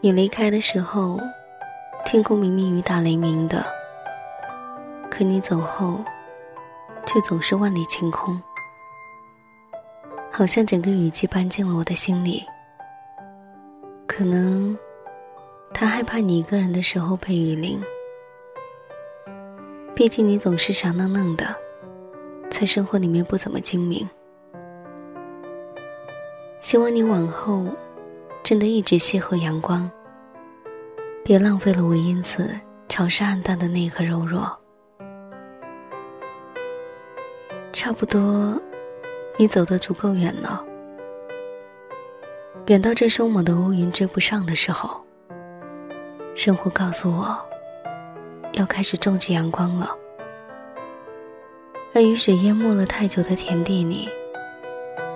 [0.00, 1.18] 你离开的时候，
[2.04, 3.66] 天空明明雨打雷鸣的，
[5.10, 5.98] 可你走后，
[7.04, 8.40] 却总是万里晴空。
[10.30, 12.44] 好像整个雨季搬进了我的心里。
[14.06, 14.78] 可能，
[15.74, 17.82] 他害怕你一个人的时候被雨淋。
[19.96, 21.52] 毕竟你总是傻愣愣的，
[22.48, 24.08] 在生活里面不怎么精明。
[26.60, 27.66] 希望你往后。
[28.48, 29.90] 真的一直邂逅阳光，
[31.22, 32.48] 别浪费了我因此
[32.88, 34.50] 潮湿暗淡的那颗柔弱。
[37.74, 38.58] 差不多，
[39.36, 40.64] 你走得足够远了，
[42.68, 44.98] 远到这凶猛的乌云追不上的时候，
[46.34, 47.38] 生活告诉我，
[48.54, 49.94] 要开始种植阳光了。
[51.92, 54.08] 而雨水淹没了太久的田地里，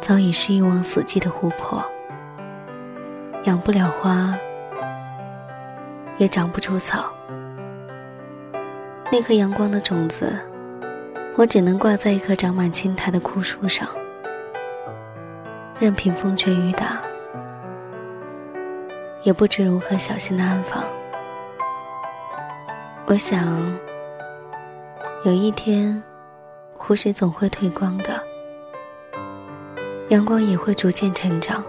[0.00, 1.84] 早已是一汪死寂的湖泊。
[3.48, 4.38] 养不了花，
[6.18, 7.10] 也长不出草。
[9.10, 10.38] 那颗阳光的种子，
[11.34, 13.88] 我只能挂在一棵长满青苔的枯树上，
[15.78, 17.00] 任凭风吹雨打，
[19.22, 20.84] 也不知如何小心的安放。
[23.06, 23.74] 我想，
[25.24, 26.02] 有一天，
[26.76, 28.22] 湖水总会退光的，
[30.10, 31.64] 阳光也会逐渐成长。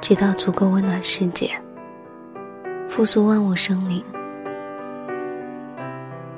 [0.00, 1.50] 直到足够温暖世界，
[2.88, 4.02] 复苏万物生灵。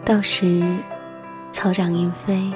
[0.05, 0.62] 到时，
[1.53, 2.53] 草长莺飞，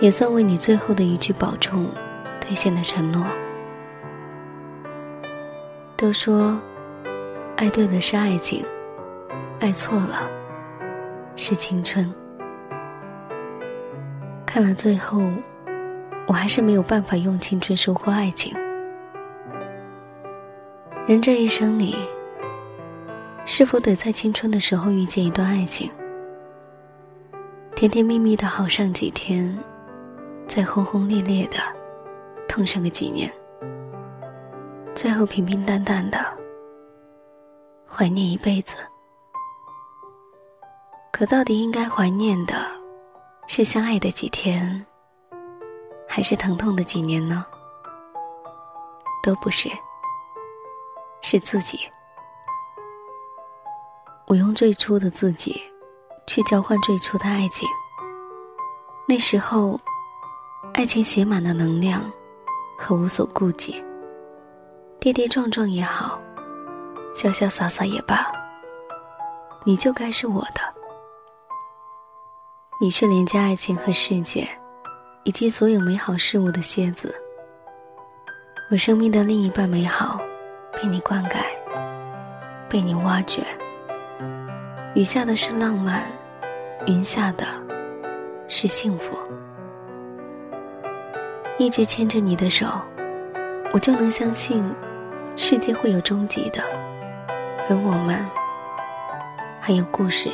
[0.00, 1.86] 也算为你最后的一句保重
[2.40, 3.24] 兑现了承诺。
[5.96, 6.58] 都说，
[7.56, 8.64] 爱对了是爱情，
[9.60, 10.28] 爱错了
[11.36, 12.12] 是青春。
[14.44, 15.22] 看了最后，
[16.26, 18.52] 我还是没有办法用青春收获爱情。
[21.04, 21.96] 人这一生里，
[23.44, 25.90] 是否得在青春的时候遇见一段爱情？
[27.74, 29.58] 甜甜蜜蜜的好上几天，
[30.46, 31.56] 再轰轰烈烈的
[32.48, 33.28] 痛上个几年，
[34.94, 36.18] 最后平平淡淡的
[37.84, 38.76] 怀念一辈子。
[41.12, 42.54] 可到底应该怀念的，
[43.48, 44.86] 是相爱的几天，
[46.06, 47.44] 还是疼痛的几年呢？
[49.24, 49.68] 都不是。
[51.22, 51.78] 是自己，
[54.26, 55.62] 我用最初的自己，
[56.26, 57.68] 去交换最初的爱情。
[59.08, 59.80] 那时候，
[60.74, 62.02] 爱情写满了能量
[62.76, 63.82] 和无所顾忌，
[64.98, 66.20] 跌跌撞撞也好，
[67.14, 68.26] 潇潇洒洒也罢，
[69.64, 70.60] 你就该是我的。
[72.80, 74.48] 你是连接爱情和世界，
[75.22, 77.14] 以及所有美好事物的蝎子。
[78.72, 80.20] 我生命的另一半，美好。
[80.82, 81.36] 被你灌溉，
[82.68, 83.40] 被你挖掘。
[84.96, 86.02] 雨下的是浪漫，
[86.86, 87.46] 云下的
[88.48, 89.16] 是幸福。
[91.56, 92.66] 一直牵着你的手，
[93.72, 94.74] 我就能相信，
[95.36, 96.60] 世界会有终极的，
[97.70, 98.26] 而我们
[99.60, 100.32] 还有故事。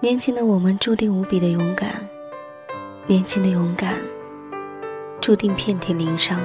[0.00, 1.88] 年轻的我们注定无比的勇敢，
[3.06, 3.94] 年轻的勇敢，
[5.18, 6.38] 注定遍体鳞伤。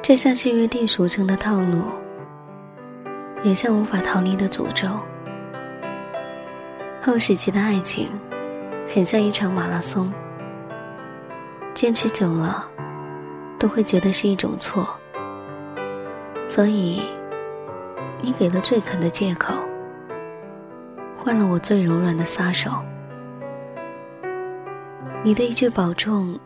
[0.00, 1.82] 这像是约定俗成的套路，
[3.42, 4.88] 也像无法逃离的诅咒。
[7.02, 8.08] 后时期的爱情，
[8.92, 10.10] 很像一场马拉松，
[11.74, 12.66] 坚持久了，
[13.58, 14.88] 都会觉得是一种错。
[16.46, 17.02] 所以，
[18.22, 19.54] 你给了最肯的借口，
[21.16, 22.70] 换了我最柔软的撒手。
[25.22, 26.38] 你的一句保重，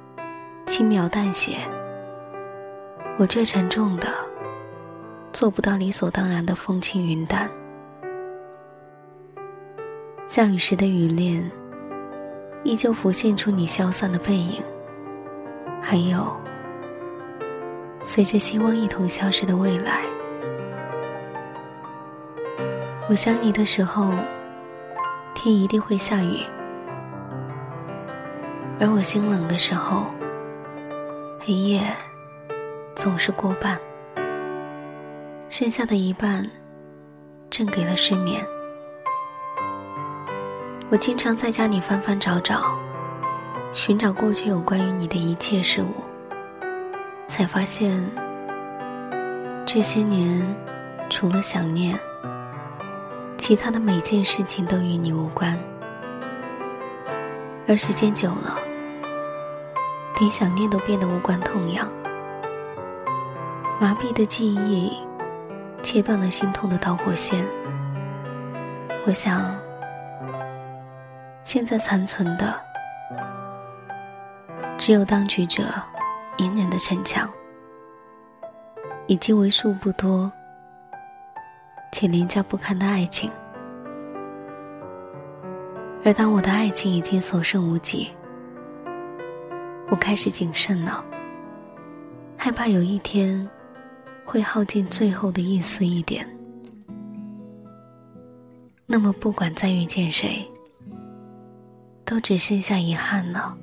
[0.66, 1.58] 轻描淡写。
[3.18, 4.08] 我却沉重的，
[5.32, 7.48] 做不到理所当然的风轻云淡。
[10.26, 11.48] 下雨时的雨恋，
[12.64, 14.62] 依旧浮现出你消散的背影，
[15.80, 16.34] 还有
[18.02, 20.00] 随着希望一同消失的未来。
[23.08, 24.10] 我想你的时候，
[25.34, 26.38] 天一定会下雨；
[28.80, 30.06] 而我心冷的时候，
[31.38, 31.82] 黑夜。
[33.02, 33.76] 总是过半，
[35.48, 36.48] 剩下的一半，
[37.50, 38.40] 正给了失眠。
[40.88, 42.78] 我经常在家里翻翻找找，
[43.72, 46.04] 寻找过去有关于你的一切事物，
[47.26, 48.00] 才发现，
[49.66, 50.46] 这些年，
[51.10, 51.98] 除了想念，
[53.36, 55.58] 其他的每件事情都与你无关。
[57.66, 58.56] 而时间久了，
[60.20, 61.88] 连想念都变得无关痛痒。
[63.82, 64.92] 麻痹的记忆，
[65.82, 67.44] 切断了心痛的导火线。
[69.04, 69.52] 我想，
[71.42, 72.54] 现在残存的，
[74.78, 75.64] 只有当局者
[76.36, 77.28] 隐忍的逞强，
[79.08, 80.30] 以及为数不多
[81.90, 83.28] 且廉价不堪的爱情。
[86.04, 88.12] 而当我的爱情已经所剩无几，
[89.88, 91.04] 我开始谨慎了，
[92.36, 93.50] 害怕有一天。
[94.32, 96.26] 会耗尽最后的一丝一点。
[98.86, 100.50] 那么，不管再遇见谁，
[102.02, 103.54] 都只剩下遗憾了。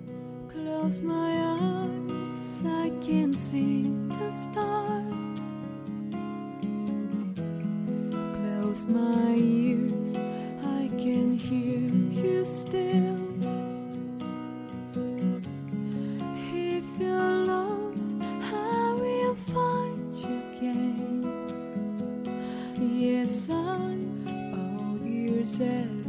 [25.59, 26.08] said.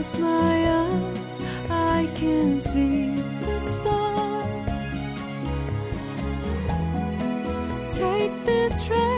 [0.00, 3.14] close my eyes, I can see
[3.44, 4.98] the stars.
[7.94, 9.09] Take this train.